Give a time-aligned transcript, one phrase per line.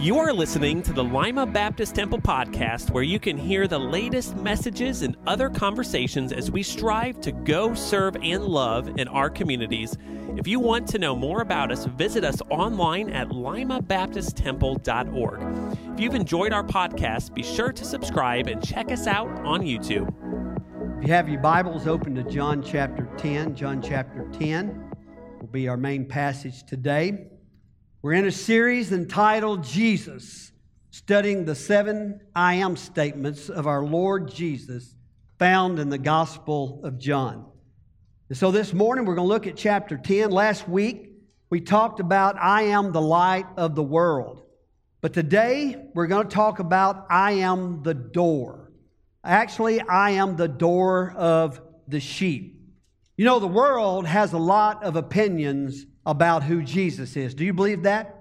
[0.00, 4.34] You are listening to the Lima Baptist Temple podcast, where you can hear the latest
[4.34, 9.98] messages and other conversations as we strive to go, serve, and love in our communities.
[10.38, 15.92] If you want to know more about us, visit us online at limabaptisttemple.org.
[15.92, 20.10] If you've enjoyed our podcast, be sure to subscribe and check us out on YouTube.
[20.96, 24.92] If you have your Bibles open to John chapter 10, John chapter 10
[25.42, 27.26] will be our main passage today.
[28.02, 30.52] We're in a series entitled Jesus,
[30.90, 34.96] studying the seven I am statements of our Lord Jesus
[35.38, 37.44] found in the Gospel of John.
[38.30, 40.30] And so this morning we're going to look at chapter 10.
[40.30, 41.12] Last week
[41.50, 44.44] we talked about I am the light of the world.
[45.02, 48.72] But today we're going to talk about I am the door.
[49.22, 52.62] Actually, I am the door of the sheep.
[53.18, 57.34] You know, the world has a lot of opinions about who Jesus is.
[57.34, 58.16] Do you believe that?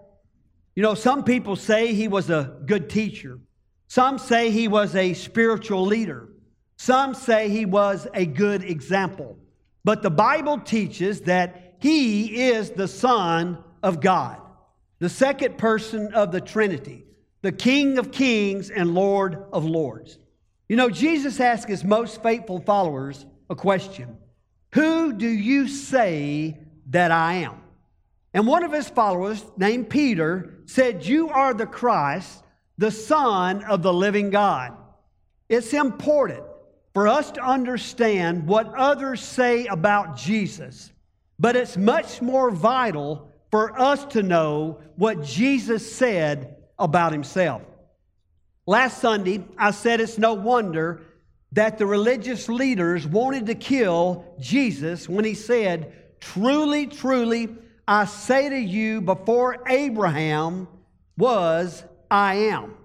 [0.75, 3.39] You know, some people say he was a good teacher.
[3.87, 6.29] Some say he was a spiritual leader.
[6.77, 9.37] Some say he was a good example.
[9.83, 14.39] But the Bible teaches that he is the Son of God,
[14.99, 17.05] the second person of the Trinity,
[17.41, 20.19] the King of kings and Lord of lords.
[20.67, 24.17] You know, Jesus asked his most faithful followers a question
[24.73, 26.59] Who do you say
[26.91, 27.59] that I am?
[28.33, 32.43] And one of his followers, named Peter, said, You are the Christ,
[32.77, 34.77] the Son of the living God.
[35.47, 36.43] It's important
[36.93, 40.91] for us to understand what others say about Jesus,
[41.39, 47.63] but it's much more vital for us to know what Jesus said about himself.
[48.67, 51.01] Last Sunday, I said it's no wonder
[51.53, 57.49] that the religious leaders wanted to kill Jesus when he said, Truly, truly,
[57.89, 60.67] I say to you, before Abraham
[61.17, 62.75] was, I am.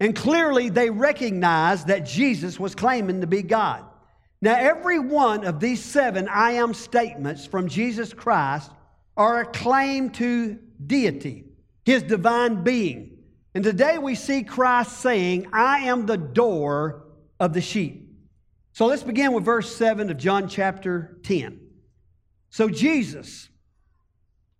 [0.00, 3.84] And clearly they recognized that Jesus was claiming to be God.
[4.40, 8.70] Now, every one of these seven I am statements from Jesus Christ
[9.18, 11.44] are a claim to deity,
[11.84, 13.18] his divine being.
[13.54, 17.04] And today we see Christ saying, I am the door
[17.38, 18.08] of the sheep.
[18.72, 21.60] So let's begin with verse 7 of John chapter 10.
[22.48, 23.50] So Jesus,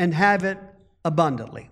[0.00, 0.56] and have it
[1.04, 1.68] abundantly.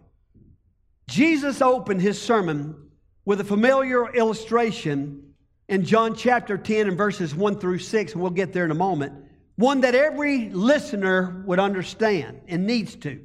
[1.08, 2.76] Jesus opened his sermon
[3.24, 5.32] with a familiar illustration
[5.66, 8.74] in John chapter 10 and verses 1 through 6, and we'll get there in a
[8.74, 9.14] moment.
[9.56, 13.18] One that every listener would understand and needs to.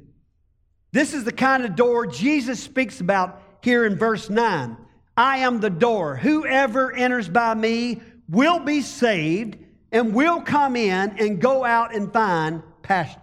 [0.92, 4.74] This is the kind of door Jesus speaks about here in verse 9.
[5.18, 6.16] I am the door.
[6.16, 8.00] Whoever enters by me
[8.30, 9.58] will be saved
[9.92, 13.20] and will come in and go out and find pasture.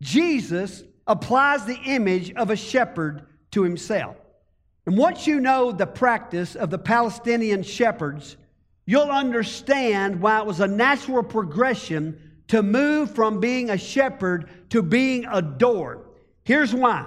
[0.00, 4.16] Jesus applies the image of a shepherd to himself.
[4.86, 8.36] And once you know the practice of the Palestinian shepherds,
[8.86, 14.82] you'll understand why it was a natural progression to move from being a shepherd to
[14.82, 16.06] being a door.
[16.44, 17.06] Here's why.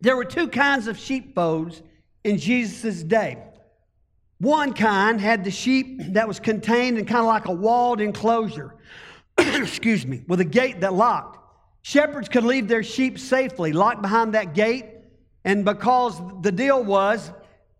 [0.00, 1.82] There were two kinds of sheepfolds
[2.24, 3.38] in Jesus' day.
[4.38, 8.74] One kind had the sheep that was contained in kind of like a walled enclosure,
[9.38, 11.43] excuse me, with a gate that locked.
[11.86, 14.86] Shepherds could leave their sheep safely, locked behind that gate,
[15.44, 17.30] and because the deal was,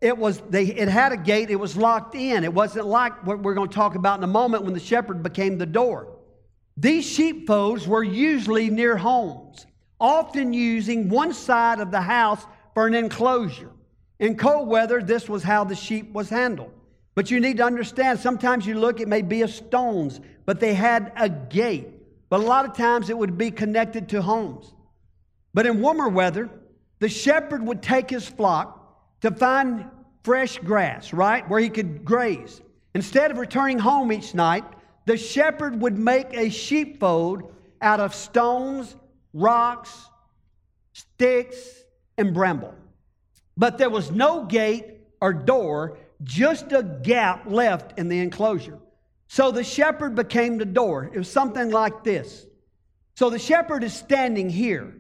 [0.03, 2.45] it was they it had a gate, it was locked in.
[2.45, 5.23] It wasn't like what we're going to talk about in a moment when the shepherd
[5.23, 6.19] became the door.
[6.77, 9.65] These sheepfolds were usually near homes,
[9.99, 12.45] often using one side of the house
[12.75, 13.71] for an enclosure.
[14.19, 16.73] In cold weather, this was how the sheep was handled.
[17.15, 20.75] But you need to understand, sometimes you look, it may be a stones, but they
[20.75, 21.94] had a gate.
[22.35, 24.75] But a lot of times it would be connected to homes.
[25.55, 26.51] But in warmer weather,
[26.99, 29.89] the shepherd would take his flock to find
[30.25, 32.61] fresh grass, right, where he could graze.
[32.93, 34.65] Instead of returning home each night,
[35.07, 38.97] the shepherd would make a sheepfold out of stones,
[39.33, 40.09] rocks,
[40.93, 41.85] sticks,
[42.19, 42.75] and bramble.
[43.57, 44.87] But there was no gate
[45.21, 48.81] or door, just a gap left in the enclosure.
[49.29, 51.11] So the shepherd became the door.
[51.13, 52.47] It was something like this.
[53.17, 54.95] So the shepherd is standing here.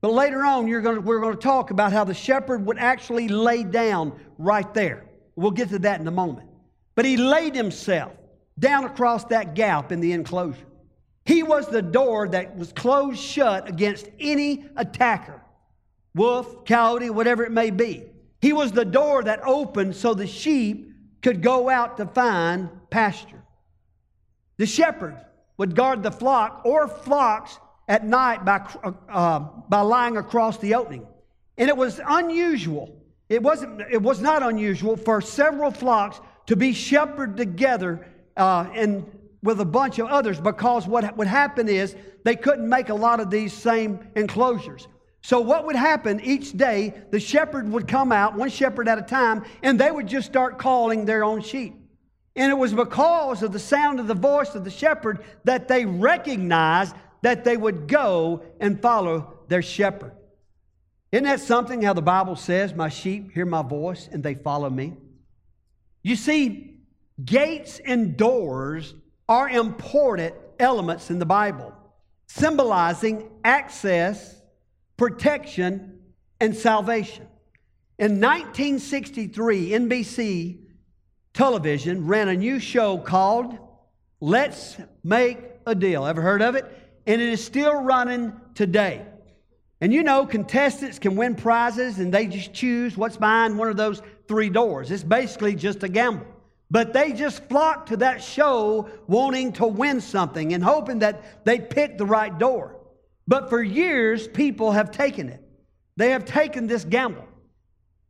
[0.00, 3.64] But later on, to, we're going to talk about how the shepherd would actually lay
[3.64, 5.06] down right there.
[5.36, 6.48] We'll get to that in a moment.
[6.94, 8.12] But he laid himself
[8.58, 10.66] down across that gap in the enclosure.
[11.24, 15.40] He was the door that was closed shut against any attacker
[16.14, 18.04] wolf, coyote, whatever it may be.
[18.40, 20.92] He was the door that opened so the sheep
[21.22, 23.39] could go out to find pasture.
[24.60, 25.16] The shepherd
[25.56, 27.58] would guard the flock or flocks
[27.88, 28.60] at night by,
[29.08, 29.38] uh,
[29.70, 31.06] by lying across the opening.
[31.56, 32.94] And it was unusual.
[33.30, 39.10] It, wasn't, it was not unusual for several flocks to be shepherded together uh, and
[39.42, 43.18] with a bunch of others because what would happen is they couldn't make a lot
[43.18, 44.88] of these same enclosures.
[45.22, 49.02] So, what would happen each day, the shepherd would come out, one shepherd at a
[49.02, 51.79] time, and they would just start calling their own sheep.
[52.36, 55.84] And it was because of the sound of the voice of the shepherd that they
[55.84, 60.12] recognized that they would go and follow their shepherd.
[61.12, 64.70] Isn't that something how the Bible says, My sheep hear my voice and they follow
[64.70, 64.94] me?
[66.02, 66.78] You see,
[67.22, 68.94] gates and doors
[69.28, 71.74] are important elements in the Bible,
[72.28, 74.40] symbolizing access,
[74.96, 75.98] protection,
[76.40, 77.26] and salvation.
[77.98, 80.58] In 1963, NBC
[81.32, 83.58] television ran a new show called
[84.20, 86.06] Let's Make a Deal.
[86.06, 86.64] Ever heard of it?
[87.06, 89.06] And it is still running today.
[89.80, 93.76] And you know, contestants can win prizes and they just choose what's behind one of
[93.76, 94.90] those three doors.
[94.90, 96.26] It's basically just a gamble.
[96.70, 101.58] But they just flock to that show wanting to win something and hoping that they
[101.58, 102.76] pick the right door.
[103.26, 105.42] But for years, people have taken it.
[105.96, 107.26] They have taken this gamble.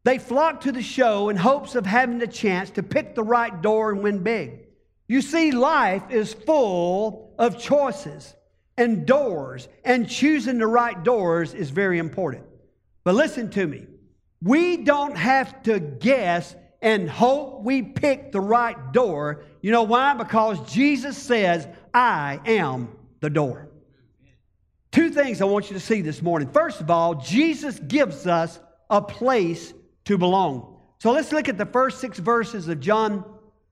[0.04, 3.60] They flock to the show in hopes of having the chance to pick the right
[3.60, 4.60] door and win big.
[5.08, 8.34] You see, life is full of choices
[8.76, 12.44] and doors, and choosing the right doors is very important.
[13.04, 13.86] But listen to me.
[14.42, 19.44] We don't have to guess and hope we pick the right door.
[19.60, 20.14] You know why?
[20.14, 23.68] Because Jesus says, I am the door.
[24.92, 26.48] Two things I want you to see this morning.
[26.48, 28.58] First of all, Jesus gives us
[28.88, 29.74] a place
[30.10, 30.76] to belong.
[30.98, 33.24] So let's look at the first six verses of John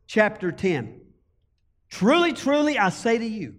[0.07, 1.01] chapter 10.
[1.91, 3.57] Truly, truly, I say to you,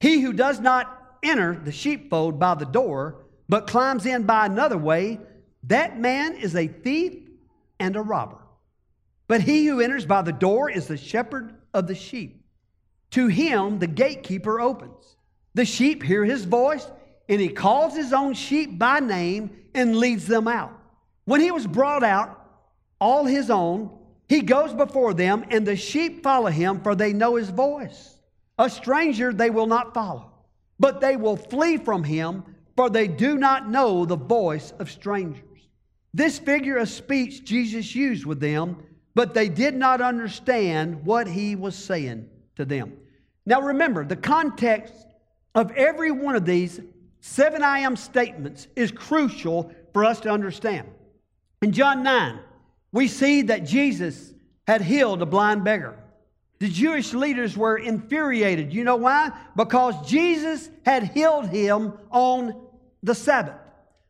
[0.00, 4.78] he who does not enter the sheepfold by the door, but climbs in by another
[4.78, 5.20] way,
[5.64, 7.28] that man is a thief
[7.78, 8.38] and a robber.
[9.28, 12.46] But he who enters by the door is the shepherd of the sheep.
[13.10, 15.16] To him the gatekeeper opens.
[15.52, 16.90] The sheep hear his voice,
[17.28, 20.75] and he calls his own sheep by name and leads them out.
[21.26, 22.42] When he was brought out,
[23.00, 23.90] all his own,
[24.28, 28.18] he goes before them, and the sheep follow him, for they know his voice.
[28.58, 30.32] A stranger they will not follow,
[30.80, 32.42] but they will flee from him,
[32.76, 35.42] for they do not know the voice of strangers.
[36.14, 38.78] This figure of speech Jesus used with them,
[39.14, 42.96] but they did not understand what he was saying to them.
[43.44, 44.94] Now remember, the context
[45.54, 46.80] of every one of these
[47.20, 50.88] seven I am statements is crucial for us to understand.
[51.66, 52.38] In John 9,
[52.92, 54.32] we see that Jesus
[54.68, 55.98] had healed a blind beggar.
[56.60, 58.72] The Jewish leaders were infuriated.
[58.72, 59.32] You know why?
[59.56, 62.54] Because Jesus had healed him on
[63.02, 63.56] the Sabbath.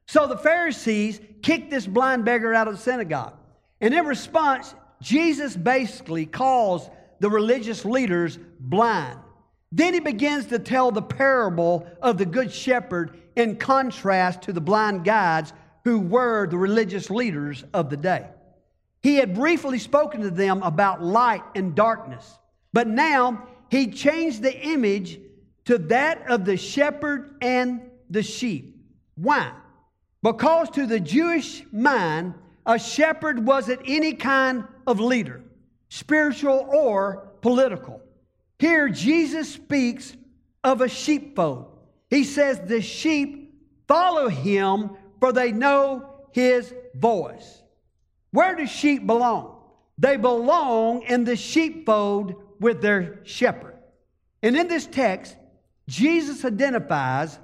[0.06, 3.32] So the Pharisees kicked this blind beggar out of the synagogue.
[3.81, 6.90] And in response, Jesus basically calls
[7.21, 9.19] the religious leaders blind.
[9.73, 14.61] Then he begins to tell the parable of the Good Shepherd in contrast to the
[14.61, 15.54] blind guides
[15.87, 18.26] who were the religious leaders of the day.
[19.05, 22.40] He had briefly spoken to them about light and darkness,
[22.73, 25.21] but now he changed the image
[25.66, 28.85] to that of the shepherd and the sheep.
[29.14, 29.52] Why?
[30.25, 32.35] Because to the Jewish mind,
[32.66, 35.40] a shepherd wasn't any kind of leader,
[35.88, 38.02] spiritual or political.
[38.59, 40.16] Here, Jesus speaks
[40.64, 41.78] of a sheepfold.
[42.11, 43.55] He says the sheep
[43.87, 44.90] follow him
[45.26, 47.61] for they know his voice.
[48.30, 49.56] Where do sheep belong?
[49.99, 53.75] They belong in the sheepfold with their shepherd.
[54.40, 55.35] And in this text,
[55.88, 57.40] Jesus identifies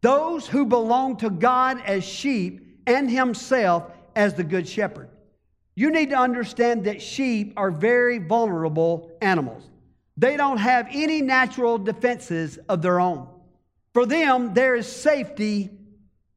[0.00, 5.10] those who belong to God as sheep and himself as the good shepherd.
[5.74, 9.62] You need to understand that sheep are very vulnerable animals.
[10.16, 13.28] They don't have any natural defenses of their own.
[13.92, 15.68] For them, there is safety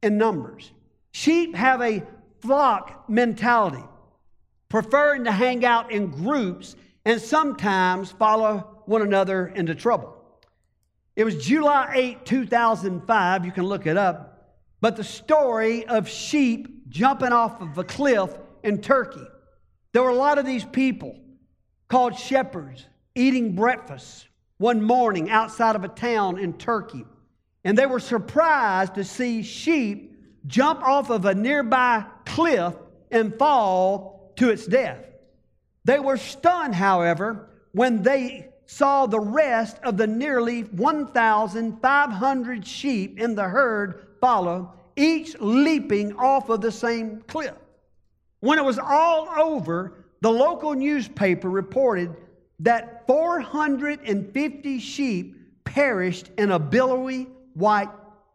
[0.02, 0.72] in numbers.
[1.12, 2.02] Sheep have a
[2.40, 3.84] flock mentality,
[4.68, 10.16] preferring to hang out in groups and sometimes follow one another into trouble.
[11.16, 14.26] It was July 8, 2005, you can look it up.
[14.80, 19.26] but the story of sheep jumping off of a cliff in Turkey.
[19.92, 21.18] There were a lot of these people
[21.88, 24.26] called shepherds eating breakfast
[24.58, 27.04] one morning outside of a town in Turkey.
[27.64, 30.09] And they were surprised to see sheep
[30.46, 32.74] jump off of a nearby cliff
[33.10, 35.04] and fall to its death.
[35.84, 43.34] They were stunned, however, when they saw the rest of the nearly 1,500 sheep in
[43.34, 47.54] the herd follow, each leaping off of the same cliff.
[48.40, 52.14] When it was all over, the local newspaper reported
[52.60, 57.90] that 450 sheep perished in a billowy white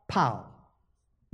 [0.07, 0.51] pile.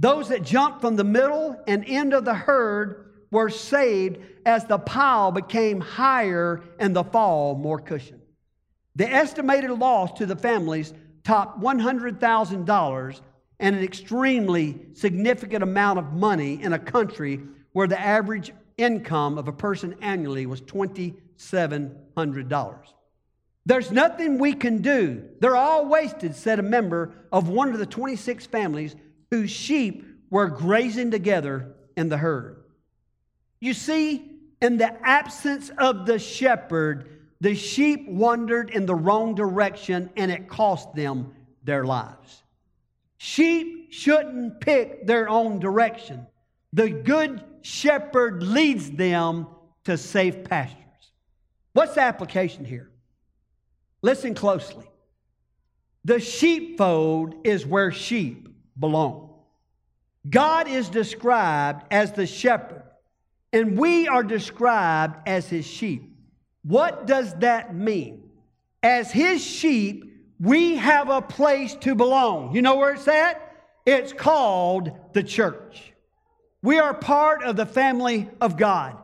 [0.01, 4.17] Those that jumped from the middle and end of the herd were saved
[4.47, 8.23] as the pile became higher and the fall more cushioned.
[8.95, 10.91] The estimated loss to the families
[11.23, 13.21] topped $100,000
[13.59, 17.39] and an extremely significant amount of money in a country
[17.73, 22.77] where the average income of a person annually was $2,700.
[23.67, 25.29] There's nothing we can do.
[25.39, 28.95] They're all wasted, said a member of one of the 26 families
[29.31, 32.63] whose sheep were grazing together in the herd.
[33.59, 37.09] You see, in the absence of the shepherd,
[37.39, 41.33] the sheep wandered in the wrong direction and it cost them
[41.63, 42.43] their lives.
[43.17, 46.27] Sheep shouldn't pick their own direction.
[46.73, 49.47] The good shepherd leads them
[49.85, 50.77] to safe pastures.
[51.73, 52.89] What's the application here?
[54.01, 54.85] Listen closely.
[56.05, 58.40] The sheepfold is where sheep
[58.79, 59.29] belong.
[60.29, 62.83] God is described as the shepherd,
[63.51, 66.15] and we are described as his sheep.
[66.63, 68.29] What does that mean?
[68.83, 70.05] As his sheep,
[70.39, 72.53] we have a place to belong.
[72.55, 73.47] You know where it's at?
[73.85, 75.93] It's called the church.
[76.61, 78.97] We are part of the family of God.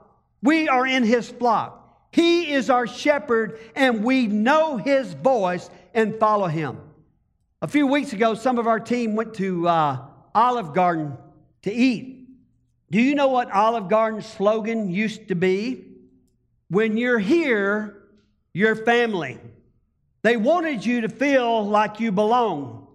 [0.44, 2.08] We are in his flock.
[2.12, 6.80] He is our shepherd, and we know his voice and follow him.
[7.60, 11.18] A few weeks ago, some of our team went to uh, Olive Garden
[11.64, 12.28] to eat.
[12.92, 15.84] Do you know what Olive Garden's slogan used to be?
[16.70, 18.04] When you're here,
[18.54, 19.40] you're family.
[20.22, 22.90] They wanted you to feel like you belong,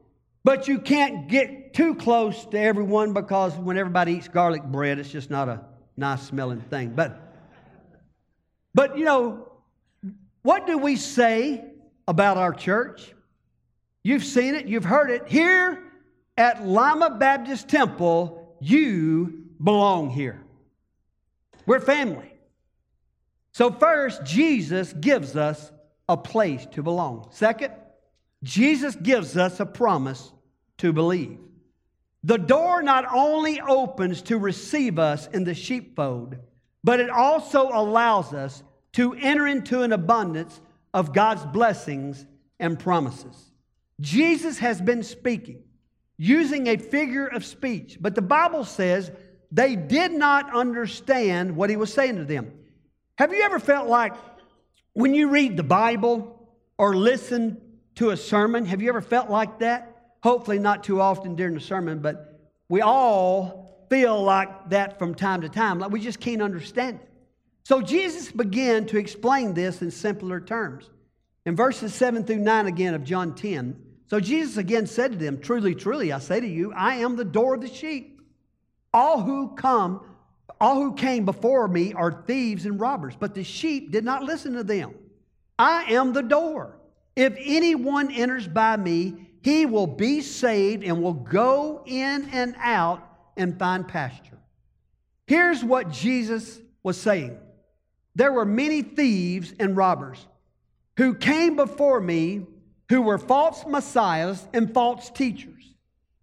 [0.44, 5.10] but you can't get too close to everyone because when everybody eats garlic bread, it's
[5.10, 5.64] just not a
[5.96, 6.90] nice smelling thing.
[6.90, 7.20] But,
[8.74, 9.50] but you know,
[10.42, 11.64] what do we say
[12.06, 13.12] about our church?
[14.04, 15.28] You've seen it, you've heard it.
[15.28, 15.82] Here
[16.36, 20.42] at Lima Baptist Temple, you belong here.
[21.66, 22.32] We're family.
[23.52, 25.70] So, first, Jesus gives us
[26.08, 27.28] a place to belong.
[27.30, 27.72] Second,
[28.42, 30.32] Jesus gives us a promise
[30.78, 31.38] to believe.
[32.24, 36.36] The door not only opens to receive us in the sheepfold,
[36.82, 40.60] but it also allows us to enter into an abundance
[40.92, 42.26] of God's blessings
[42.58, 43.51] and promises.
[44.02, 45.62] Jesus has been speaking
[46.18, 49.10] using a figure of speech, but the Bible says
[49.50, 52.52] they did not understand what he was saying to them.
[53.16, 54.14] Have you ever felt like
[54.92, 57.60] when you read the Bible or listen
[57.94, 59.88] to a sermon, have you ever felt like that?
[60.22, 65.42] Hopefully, not too often during the sermon, but we all feel like that from time
[65.42, 67.08] to time, like we just can't understand it.
[67.64, 70.90] So Jesus began to explain this in simpler terms.
[71.44, 75.40] In verses 7 through 9 again of John 10, so Jesus again said to them,
[75.40, 78.20] Truly, truly, I say to you, I am the door of the sheep.
[78.92, 80.04] All who come,
[80.60, 84.52] all who came before me are thieves and robbers, but the sheep did not listen
[84.54, 84.94] to them.
[85.58, 86.76] I am the door.
[87.16, 93.06] If anyone enters by me, he will be saved and will go in and out
[93.36, 94.38] and find pasture.
[95.26, 97.38] Here's what Jesus was saying
[98.14, 100.26] There were many thieves and robbers
[100.96, 102.46] who came before me
[102.88, 105.74] who were false messiahs and false teachers.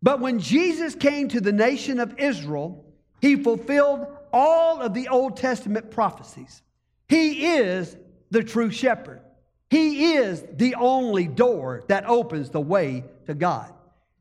[0.01, 2.85] But when Jesus came to the nation of Israel,
[3.21, 6.61] he fulfilled all of the Old Testament prophecies.
[7.07, 7.97] He is
[8.29, 9.21] the true shepherd.
[9.69, 13.73] He is the only door that opens the way to God.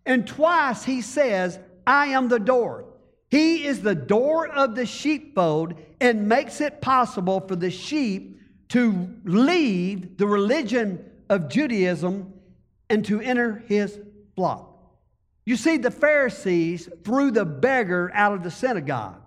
[0.04, 2.86] And twice he says, I am the door.
[3.30, 8.40] He is the door of the sheepfold and makes it possible for the sheep
[8.70, 12.32] to leave the religion of Judaism
[12.90, 13.98] and to enter his
[14.34, 14.78] flock.
[15.44, 19.22] You see, the Pharisees threw the beggar out of the synagogue,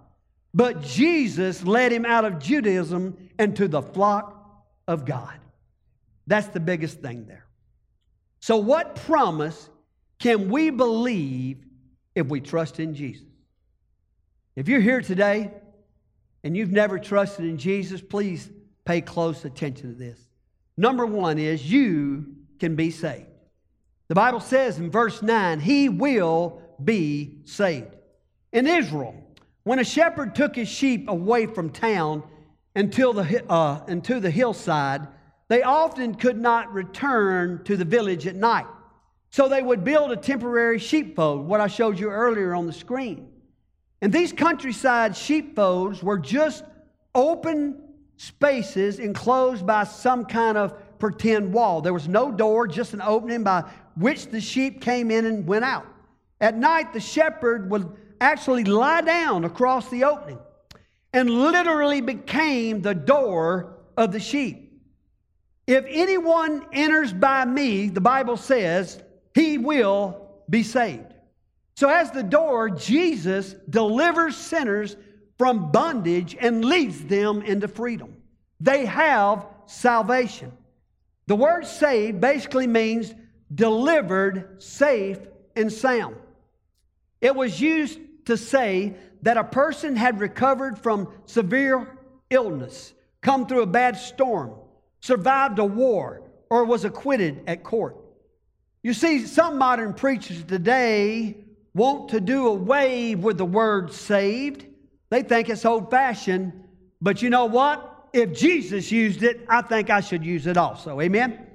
[0.54, 5.34] but Jesus led him out of Judaism into the flock of God.
[6.28, 7.46] That's the biggest thing there.
[8.40, 9.70] So, what promise
[10.20, 11.66] can we believe
[12.16, 13.28] if we trust in Jesus?
[14.56, 15.52] If you're here today
[16.44, 18.50] and you've never trusted in Jesus, please
[18.86, 20.20] pay close attention to this.
[20.78, 22.26] Number one is you
[22.60, 23.28] can be saved.
[24.08, 27.96] The Bible says in verse 9, He will be saved.
[28.52, 29.16] In Israel,
[29.64, 32.24] when a shepherd took his sheep away from town
[32.76, 35.08] until the, uh, into the hillside,
[35.48, 38.68] they often could not return to the village at night.
[39.30, 43.30] So they would build a temporary sheepfold, what I showed you earlier on the screen.
[44.02, 46.64] And these countryside sheepfolds were just
[47.14, 47.82] open
[48.22, 51.82] spaces enclosed by some kind of pretend wall.
[51.82, 53.64] There was no door, just an opening by
[53.96, 55.88] which the sheep came in and went out.
[56.40, 60.38] At night, the shepherd would actually lie down across the opening
[61.14, 64.72] and literally became the door of the sheep.
[65.66, 69.02] If anyone enters by me, the Bible says,
[69.34, 71.16] he will be saved.
[71.76, 74.96] So, as the door, Jesus delivers sinners
[75.42, 78.16] from bondage and leads them into freedom.
[78.60, 80.52] They have salvation.
[81.26, 83.12] The word saved basically means
[83.52, 85.18] delivered safe
[85.56, 86.16] and sound.
[87.22, 88.94] It was used to say
[89.24, 91.98] that a person had recovered from severe
[92.30, 94.54] illness, come through a bad storm,
[95.00, 96.22] survived a war,
[96.52, 97.98] or was acquitted at court.
[98.84, 101.36] You see, some modern preachers today
[101.74, 104.68] want to do away with the word saved.
[105.12, 106.64] They think it's old fashioned.
[107.02, 108.08] But you know what?
[108.14, 111.00] If Jesus used it, I think I should use it also.
[111.00, 111.48] Amen?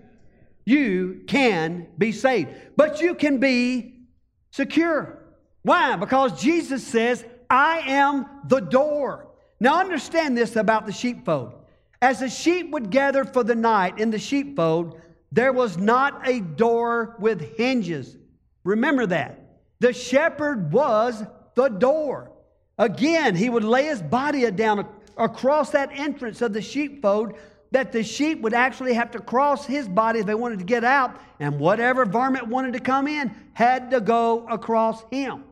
[0.64, 4.08] You can be saved, but you can be
[4.50, 5.18] secure.
[5.62, 5.96] Why?
[5.96, 9.28] Because Jesus says, I am the door.
[9.58, 11.54] Now understand this about the sheepfold.
[12.02, 15.00] As the sheep would gather for the night in the sheepfold,
[15.32, 18.16] there was not a door with hinges.
[18.64, 19.40] Remember that.
[19.80, 22.32] The shepherd was the door.
[22.78, 27.34] Again, he would lay his body down across that entrance of the sheepfold
[27.70, 30.84] that the sheep would actually have to cross his body if they wanted to get
[30.84, 35.44] out, and whatever varmint wanted to come in had to go across him.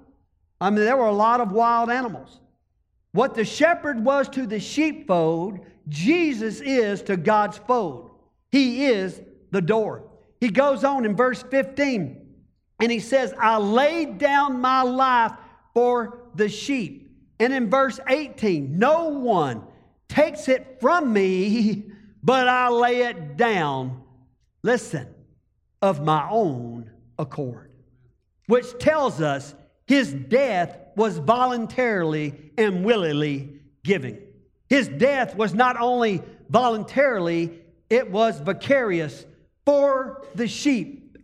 [0.61, 2.41] I mean, there were a lot of wild animals.
[3.13, 8.11] What the shepherd was to the sheepfold, Jesus is to God's fold.
[8.51, 10.05] He is the door.
[10.41, 12.27] He goes on in verse 15
[12.81, 15.33] and he says, I laid down my life
[15.75, 17.04] for the sheep.
[17.39, 19.63] And in verse 18, no one
[20.09, 21.85] takes it from me,
[22.23, 24.03] but I lay it down,
[24.63, 25.09] listen,
[25.83, 27.71] of my own accord.
[28.47, 29.55] Which tells us
[29.87, 34.19] his death was voluntarily and willingly giving.
[34.69, 39.25] His death was not only voluntarily, it was vicarious
[39.65, 41.19] for the sheep.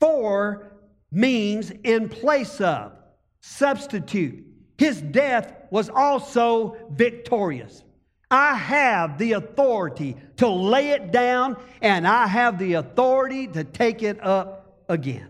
[0.00, 0.72] For
[1.12, 2.92] means in place of,
[3.40, 4.44] substitute.
[4.80, 7.84] His death was also victorious.
[8.30, 14.02] I have the authority to lay it down, and I have the authority to take
[14.02, 15.28] it up again.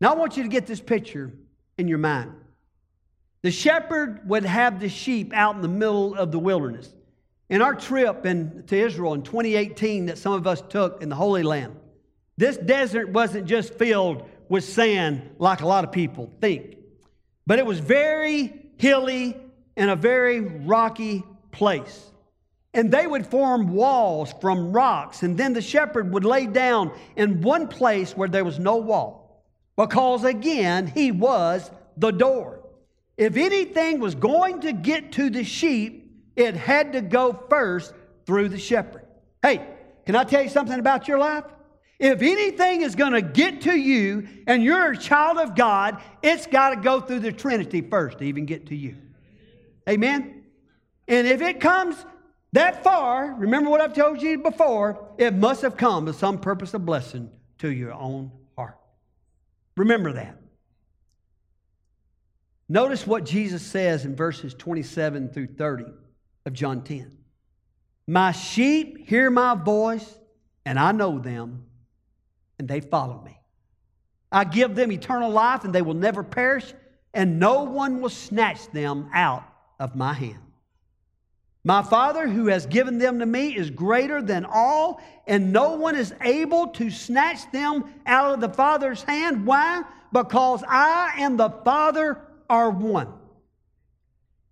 [0.00, 1.34] Now, I want you to get this picture
[1.76, 2.32] in your mind.
[3.42, 6.94] The shepherd would have the sheep out in the middle of the wilderness.
[7.50, 11.14] In our trip in, to Israel in 2018 that some of us took in the
[11.14, 11.76] Holy Land,
[12.38, 16.75] this desert wasn't just filled with sand like a lot of people think,
[17.46, 19.36] but it was very hilly
[19.76, 22.10] and a very rocky place.
[22.74, 27.40] And they would form walls from rocks, and then the shepherd would lay down in
[27.40, 29.44] one place where there was no wall,
[29.76, 32.60] because again, he was the door.
[33.16, 37.94] If anything was going to get to the sheep, it had to go first
[38.26, 39.06] through the shepherd.
[39.40, 39.66] Hey,
[40.04, 41.44] can I tell you something about your life?
[41.98, 46.46] If anything is going to get to you and you're a child of God, it's
[46.46, 48.96] got to go through the Trinity first to even get to you.
[49.88, 50.44] Amen?
[51.08, 51.96] And if it comes
[52.52, 56.74] that far, remember what I've told you before, it must have come with some purpose
[56.74, 58.78] of blessing to your own heart.
[59.76, 60.36] Remember that.
[62.68, 65.84] Notice what Jesus says in verses 27 through 30
[66.46, 67.16] of John 10.
[68.08, 70.18] My sheep hear my voice,
[70.64, 71.65] and I know them,
[72.58, 73.38] and they follow me.
[74.32, 76.74] I give them eternal life, and they will never perish,
[77.14, 79.44] and no one will snatch them out
[79.78, 80.40] of my hand.
[81.64, 85.96] My Father, who has given them to me, is greater than all, and no one
[85.96, 89.44] is able to snatch them out of the Father's hand.
[89.44, 89.82] Why?
[90.12, 93.12] Because I and the Father are one.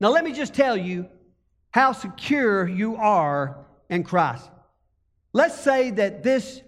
[0.00, 1.08] Now, let me just tell you
[1.70, 4.50] how secure you are in Christ.
[5.32, 6.62] Let's say that this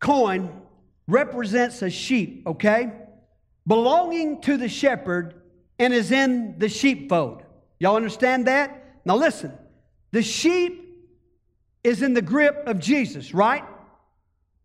[0.00, 0.62] coin
[1.06, 2.92] represents a sheep, okay?
[3.66, 5.34] Belonging to the shepherd
[5.78, 7.42] and is in the sheepfold.
[7.78, 9.00] Y'all understand that?
[9.04, 9.52] Now listen,
[10.12, 10.86] the sheep
[11.84, 13.64] is in the grip of Jesus, right?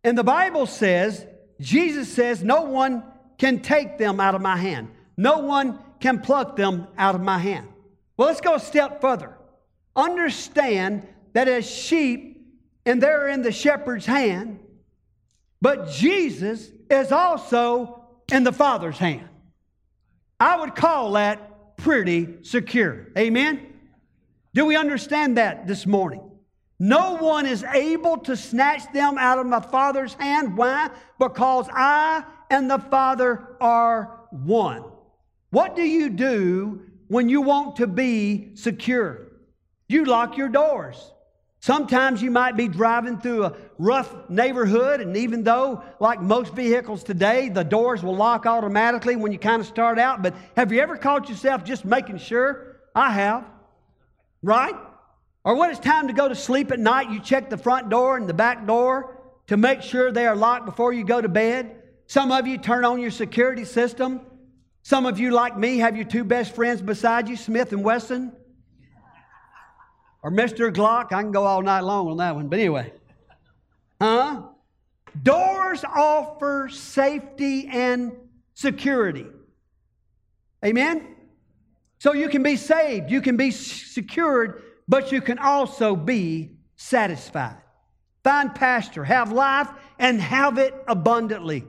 [0.04, 1.26] And the Bible says,
[1.60, 3.04] Jesus says, no one
[3.38, 4.90] can take them out of my hand.
[5.18, 7.68] No one can pluck them out of my hand.
[8.18, 9.38] Well, let's go a step further.
[9.96, 12.46] Understand that as sheep,
[12.86, 14.60] and they're in the shepherd's hand,
[15.66, 19.28] but Jesus is also in the Father's hand.
[20.40, 23.08] I would call that pretty secure.
[23.18, 23.74] Amen?
[24.54, 26.22] Do we understand that this morning?
[26.78, 30.56] No one is able to snatch them out of my Father's hand.
[30.56, 30.92] Why?
[31.18, 34.84] Because I and the Father are one.
[35.50, 39.32] What do you do when you want to be secure?
[39.88, 41.12] You lock your doors.
[41.66, 47.04] Sometimes you might be driving through a rough neighborhood, and even though, like most vehicles
[47.04, 50.80] today, the doors will lock automatically when you kind of start out, but have you
[50.80, 52.78] ever caught yourself just making sure?
[52.94, 53.48] I have.
[54.44, 54.76] Right?
[55.44, 58.16] Or when it's time to go to sleep at night, you check the front door
[58.16, 61.82] and the back door to make sure they are locked before you go to bed.
[62.06, 64.22] Some of you turn on your security system.
[64.84, 68.34] Some of you, like me, have your two best friends beside you, Smith and Wesson.
[70.26, 70.74] Or Mr.
[70.74, 71.14] Glock.
[71.14, 72.48] I can go all night long on that one.
[72.48, 72.92] But anyway.
[74.02, 74.42] Huh?
[75.22, 78.12] Doors offer safety and
[78.56, 79.28] security.
[80.66, 81.16] Amen?
[82.00, 87.58] So you can be saved, you can be secured but you can also be satisfied.
[88.24, 91.64] Find pasture, have life, and have it abundantly.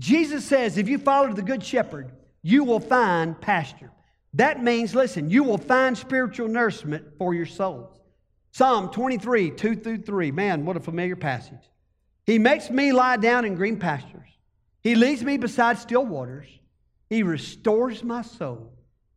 [0.00, 3.90] Jesus says if you follow the Good Shepherd, you will find pasture.
[4.34, 7.98] That means, listen, you will find spiritual nourishment for your souls.
[8.52, 10.30] Psalm 23, 2 through 3.
[10.30, 11.70] Man, what a familiar passage.
[12.24, 14.28] He makes me lie down in green pastures.
[14.82, 16.48] He leads me beside still waters.
[17.08, 18.72] He restores my soul.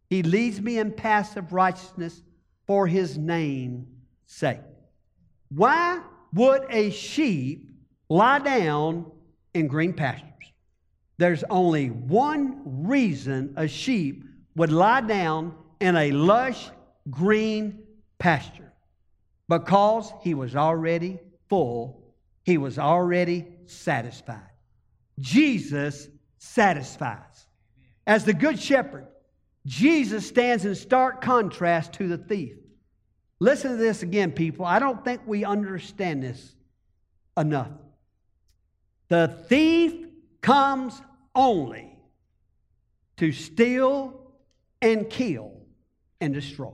[0.09, 2.21] He leads me in paths of righteousness
[2.67, 3.87] for his name's
[4.25, 4.59] sake.
[5.49, 6.01] Why
[6.33, 7.69] would a sheep
[8.09, 9.11] lie down
[9.53, 10.25] in green pastures?
[11.17, 14.23] There's only one reason a sheep
[14.59, 16.69] would lie down in a lush
[17.09, 17.81] green
[18.17, 18.73] pasture
[19.47, 21.17] because he was already
[21.47, 24.51] full, he was already satisfied.
[25.17, 27.47] Jesus satisfies.
[28.05, 29.07] As the Good Shepherd,
[29.65, 32.57] Jesus stands in stark contrast to the thief.
[33.39, 34.65] Listen to this again, people.
[34.65, 36.53] I don't think we understand this
[37.37, 37.71] enough.
[39.07, 39.93] The thief
[40.41, 41.01] comes
[41.33, 41.97] only
[43.15, 44.18] to steal
[44.81, 45.53] and kill
[46.21, 46.73] and destroy.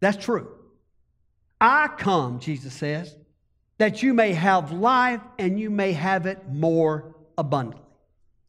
[0.00, 0.48] That's true.
[1.60, 3.14] I come, Jesus says,
[3.78, 7.82] that you may have life and you may have it more abundantly.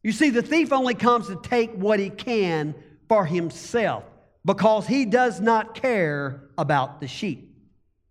[0.02, 2.74] You see, the thief only comes to take what he can
[3.08, 4.04] for himself
[4.44, 7.56] because he does not care about the sheep.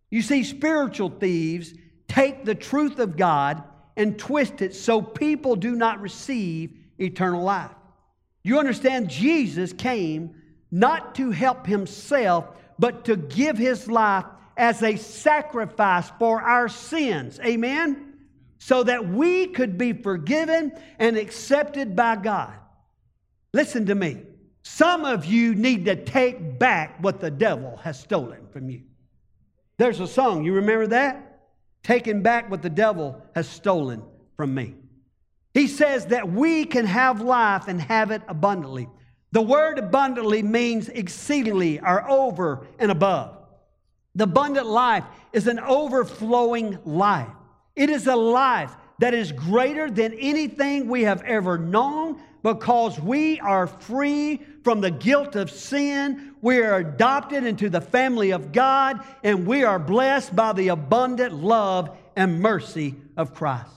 [0.10, 1.74] You see, spiritual thieves
[2.08, 3.64] take the truth of God
[3.96, 7.72] and twist it so people do not receive eternal life.
[8.44, 10.36] You understand, Jesus came
[10.72, 12.46] not to help himself,
[12.80, 17.40] but to give his life as a sacrifice for our sins.
[17.40, 18.08] Amen?
[18.60, 22.54] so that we could be forgiven and accepted by God.
[23.54, 24.24] Listen to me.
[24.64, 28.82] Some of you need to take back what the devil has stolen from you.
[29.78, 31.40] There's a song, you remember that?
[31.84, 34.04] Taking back what the devil has stolen
[34.36, 34.76] from me.
[35.58, 38.88] He says that we can have life and have it abundantly.
[39.32, 43.36] The word abundantly means exceedingly or over and above.
[44.14, 47.32] The abundant life is an overflowing life.
[47.76, 53.40] It is a life that is greater than anything we have ever known because we
[53.40, 56.36] are free from the guilt of sin.
[56.40, 61.34] We are adopted into the family of God and we are blessed by the abundant
[61.34, 63.77] love and mercy of Christ.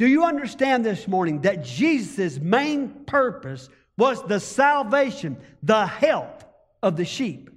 [0.00, 6.46] Do you understand this morning that Jesus' main purpose was the salvation, the health
[6.82, 7.50] of the sheep,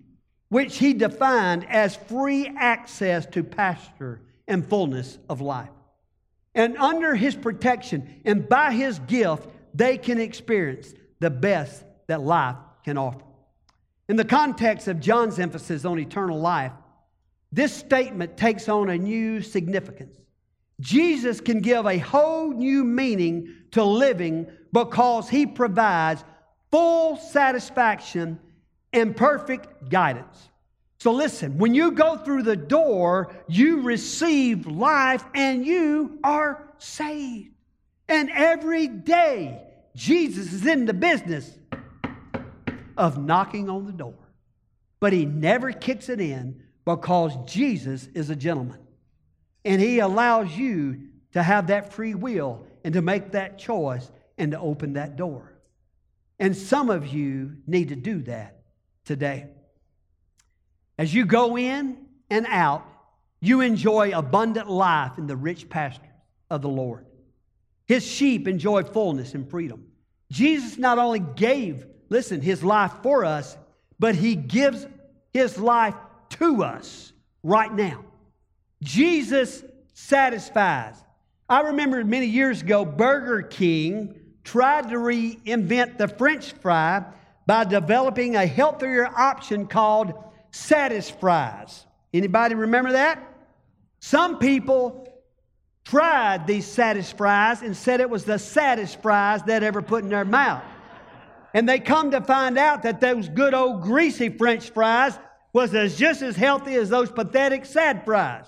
[0.49, 5.69] which he defined as free access to pasture and fullness of life.
[6.53, 12.57] And under his protection and by his gift, they can experience the best that life
[12.83, 13.23] can offer.
[14.09, 16.73] In the context of John's emphasis on eternal life,
[17.53, 20.17] this statement takes on a new significance.
[20.83, 26.23] Jesus can give a whole new meaning to living because he provides
[26.71, 28.37] full satisfaction
[28.91, 30.49] and perfect guidance.
[30.99, 37.51] So listen, when you go through the door, you receive life and you are saved.
[38.09, 39.61] And every day,
[39.95, 41.49] Jesus is in the business
[42.97, 44.15] of knocking on the door.
[44.99, 48.82] But he never kicks it in because Jesus is a gentleman.
[49.65, 54.51] And he allows you to have that free will and to make that choice and
[54.51, 55.53] to open that door.
[56.39, 58.57] And some of you need to do that
[59.05, 59.47] today.
[60.97, 61.97] As you go in
[62.29, 62.85] and out,
[63.39, 66.01] you enjoy abundant life in the rich pasture
[66.49, 67.05] of the Lord.
[67.85, 69.87] His sheep enjoy fullness and freedom.
[70.31, 73.57] Jesus not only gave, listen, his life for us,
[73.99, 74.87] but he gives
[75.33, 75.95] his life
[76.29, 77.11] to us
[77.43, 78.05] right now.
[78.83, 80.95] Jesus satisfies.
[81.47, 87.03] I remember many years ago, Burger King tried to reinvent the French fry
[87.45, 90.13] by developing a healthier option called
[90.51, 91.85] Satisfries.
[92.13, 93.21] Anybody remember that?
[93.99, 95.07] Some people
[95.85, 100.25] tried these Satisfries and said it was the saddest fries they'd ever put in their
[100.25, 100.63] mouth.
[101.53, 105.17] And they come to find out that those good old greasy French fries
[105.53, 108.45] was as just as healthy as those pathetic sad fries.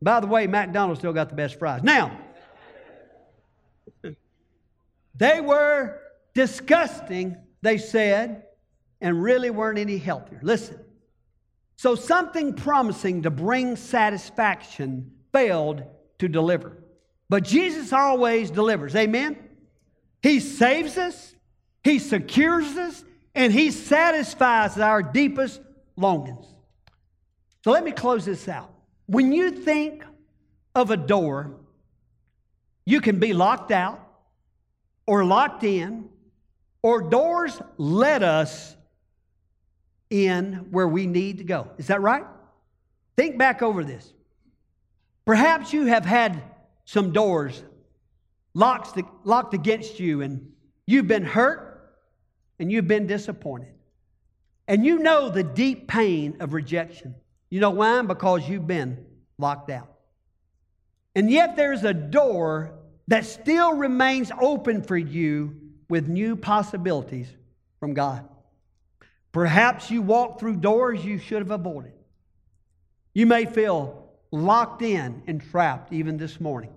[0.00, 1.82] By the way, McDonald's still got the best fries.
[1.82, 2.18] Now,
[5.14, 5.98] they were
[6.34, 8.44] disgusting, they said,
[9.00, 10.40] and really weren't any healthier.
[10.42, 10.78] Listen.
[11.76, 15.82] So, something promising to bring satisfaction failed
[16.18, 16.82] to deliver.
[17.28, 18.94] But Jesus always delivers.
[18.94, 19.36] Amen?
[20.22, 21.34] He saves us,
[21.84, 23.04] He secures us,
[23.34, 25.60] and He satisfies our deepest
[25.96, 26.46] longings.
[27.64, 28.72] So let me close this out.
[29.06, 30.04] When you think
[30.74, 31.54] of a door,
[32.84, 34.00] you can be locked out
[35.06, 36.08] or locked in,
[36.82, 38.76] or doors let us
[40.10, 41.70] in where we need to go.
[41.78, 42.24] Is that right?
[43.16, 44.12] Think back over this.
[45.24, 46.42] Perhaps you have had
[46.84, 47.62] some doors
[48.54, 50.52] locked, locked against you and
[50.86, 51.96] you've been hurt
[52.58, 53.74] and you've been disappointed.
[54.68, 57.14] And you know the deep pain of rejection.
[57.50, 58.02] You know why?
[58.02, 59.04] Because you've been
[59.38, 59.92] locked out.
[61.14, 62.74] And yet there's a door
[63.08, 65.56] that still remains open for you
[65.88, 67.28] with new possibilities
[67.78, 68.28] from God.
[69.32, 71.92] Perhaps you walk through doors you should have avoided.
[73.14, 76.72] You may feel locked in and trapped even this morning.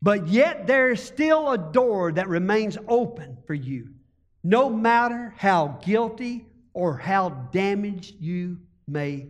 [0.00, 3.88] But yet there is still a door that remains open for you,
[4.42, 9.28] no matter how guilty or how damaged you may.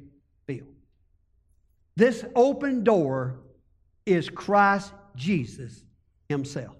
[1.96, 3.40] This open door
[4.04, 5.82] is Christ Jesus
[6.28, 6.76] Himself.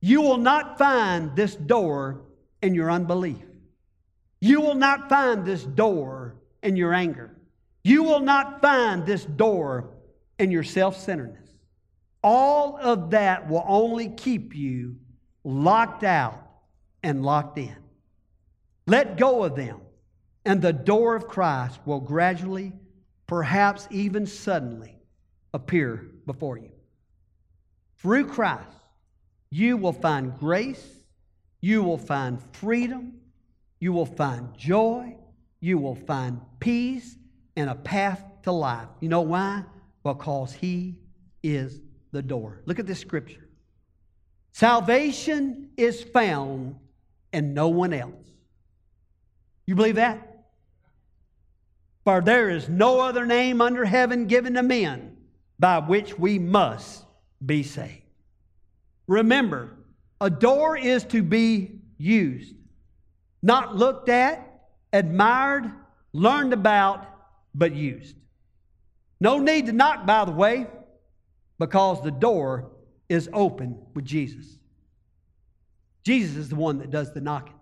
[0.00, 2.22] You will not find this door
[2.62, 3.44] in your unbelief.
[4.40, 7.36] You will not find this door in your anger.
[7.84, 9.90] You will not find this door
[10.38, 11.50] in your self centeredness.
[12.24, 14.96] All of that will only keep you
[15.44, 16.40] locked out
[17.02, 17.76] and locked in.
[18.86, 19.80] Let go of them,
[20.44, 22.72] and the door of Christ will gradually,
[23.32, 24.94] perhaps even suddenly,
[25.54, 26.70] appear before you.
[27.96, 28.76] Through Christ,
[29.50, 30.86] you will find grace,
[31.62, 33.14] you will find freedom,
[33.80, 35.16] you will find joy,
[35.60, 37.16] you will find peace,
[37.56, 38.88] and a path to life.
[39.00, 39.64] You know why?
[40.04, 40.98] Because He
[41.42, 42.60] is the door.
[42.66, 43.48] Look at this scripture.
[44.52, 46.76] Salvation is found
[47.32, 48.26] in no one else.
[49.66, 50.31] You believe that?
[52.04, 55.16] For there is no other name under heaven given to men
[55.58, 57.04] by which we must
[57.44, 58.02] be saved.
[59.06, 59.76] Remember,
[60.20, 62.54] a door is to be used,
[63.42, 65.70] not looked at, admired,
[66.12, 67.06] learned about,
[67.54, 68.16] but used.
[69.20, 70.66] No need to knock, by the way,
[71.58, 72.72] because the door
[73.08, 74.58] is open with Jesus.
[76.02, 77.54] Jesus is the one that does the knocking.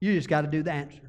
[0.00, 1.00] You just got to do the answer.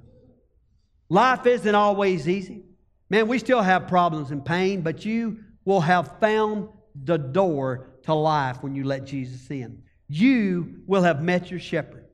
[1.10, 2.63] Life isn't always easy.
[3.10, 6.70] Man, we still have problems and pain, but you will have found
[7.04, 9.84] the door to life when you let Jesus in.
[10.08, 12.06] You will have met your shepherd.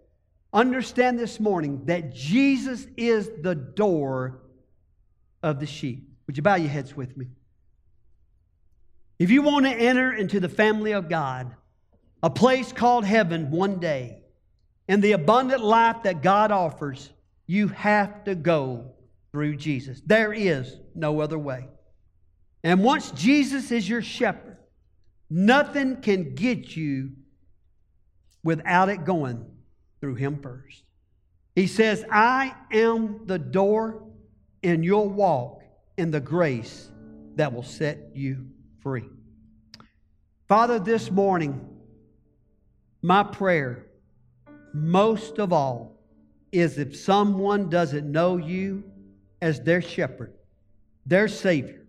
[0.52, 4.42] Understand this morning that Jesus is the door
[5.42, 6.10] of the sheep.
[6.28, 7.28] Would you bow your heads with me?
[9.20, 11.56] If you want to enter into the family of God,
[12.22, 14.20] a place called heaven one day,
[14.88, 17.10] and the abundant life that God offers,
[17.48, 18.93] you have to go
[19.34, 20.02] through Jesus.
[20.06, 21.68] There is no other way.
[22.64, 24.58] And once Jesus is your shepherd,
[25.30, 27.12] nothing can get you
[28.44, 29.44] without it going
[30.00, 30.84] through him first.
[31.56, 34.04] He says, I am the door,
[34.64, 35.62] and you'll walk
[35.98, 36.90] in the grace
[37.36, 38.48] that will set you
[38.82, 39.10] free.
[40.48, 41.70] Father, this morning,
[43.02, 43.88] my prayer,
[44.74, 46.00] most of all,
[46.52, 48.84] is if someone doesn't know you
[49.44, 50.34] as their shepherd,
[51.06, 51.86] their Savior,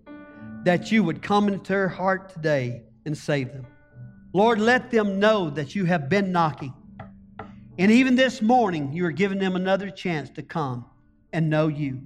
[0.64, 3.64] that you would come into their heart today and save them.
[4.32, 6.74] Lord, let them know that you have been knocking.
[7.78, 10.84] And even this morning, you are giving them another chance to come
[11.32, 12.02] and know you.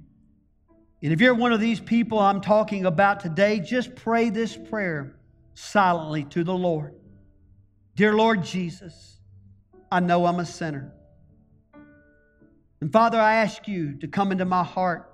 [1.01, 5.15] And if you're one of these people I'm talking about today, just pray this prayer
[5.55, 6.93] silently to the Lord.
[7.95, 9.19] Dear Lord Jesus,
[9.91, 10.93] I know I'm a sinner.
[12.81, 15.08] And Father, I ask you to come into my heart,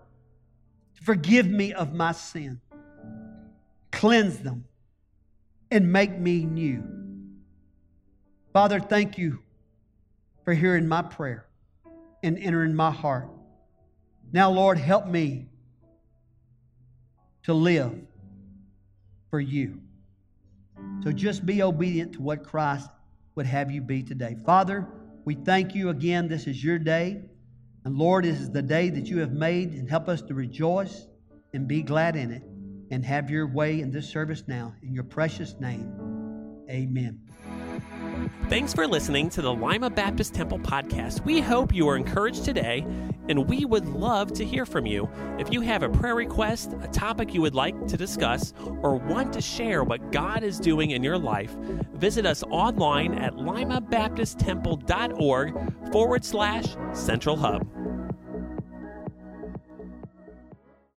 [1.05, 2.59] forgive me of my sin,
[3.91, 4.65] cleanse them,
[5.69, 6.83] and make me new.
[8.51, 9.39] Father, thank you
[10.43, 11.45] for hearing my prayer
[12.23, 13.29] and entering my heart.
[14.31, 15.45] Now, Lord, help me
[17.43, 17.93] to live
[19.29, 19.79] for you.
[21.03, 22.89] So just be obedient to what Christ
[23.35, 24.35] would have you be today.
[24.43, 24.87] Father,
[25.23, 26.27] we thank you again.
[26.27, 27.21] This is your day.
[27.85, 31.07] And Lord, this is the day that you have made, and help us to rejoice
[31.53, 32.41] and be glad in it
[32.91, 34.73] and have your way in this service now.
[34.81, 37.24] In your precious name, amen.
[38.49, 41.25] Thanks for listening to the Lima Baptist Temple podcast.
[41.25, 42.85] We hope you are encouraged today,
[43.27, 45.09] and we would love to hear from you.
[45.39, 49.33] If you have a prayer request, a topic you would like to discuss, or want
[49.33, 51.55] to share what God is doing in your life,
[51.93, 57.67] visit us online at limabaptisttemple.org forward slash central hub.